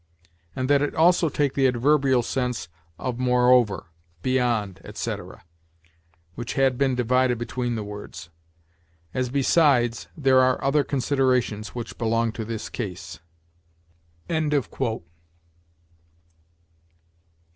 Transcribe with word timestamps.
And 0.55 0.67
that 0.67 0.81
it 0.81 0.95
also 0.95 1.29
take 1.29 1.53
the 1.53 1.67
adverbial 1.67 2.23
sense 2.23 2.69
of 2.97 3.19
moreover, 3.19 3.91
beyond, 4.23 4.81
etc., 4.83 5.43
which 6.33 6.53
had 6.55 6.75
been 6.75 6.95
divided 6.95 7.37
between 7.37 7.75
the 7.75 7.83
words; 7.83 8.31
as, 9.13 9.29
besides, 9.29 10.07
there 10.17 10.41
are 10.41 10.59
other 10.63 10.83
considerations 10.83 11.75
which 11.75 11.99
belong 11.99 12.31
to 12.31 12.43
this 12.43 12.67
case." 12.67 13.19